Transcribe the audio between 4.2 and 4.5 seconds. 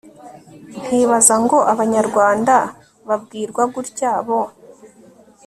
bo